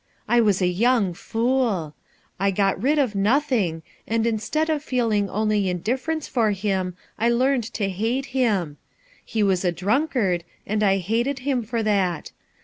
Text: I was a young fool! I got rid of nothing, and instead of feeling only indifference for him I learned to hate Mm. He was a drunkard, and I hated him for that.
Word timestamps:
I 0.27 0.41
was 0.41 0.63
a 0.63 0.67
young 0.67 1.13
fool! 1.13 1.93
I 2.39 2.49
got 2.49 2.81
rid 2.81 2.97
of 2.97 3.13
nothing, 3.13 3.83
and 4.07 4.25
instead 4.25 4.67
of 4.67 4.81
feeling 4.83 5.29
only 5.29 5.69
indifference 5.69 6.27
for 6.27 6.49
him 6.53 6.95
I 7.19 7.29
learned 7.29 7.65
to 7.73 7.87
hate 7.87 8.29
Mm. 8.33 8.77
He 9.23 9.43
was 9.43 9.63
a 9.63 9.71
drunkard, 9.71 10.43
and 10.65 10.81
I 10.81 10.97
hated 10.97 11.37
him 11.45 11.61
for 11.61 11.83
that. 11.83 12.31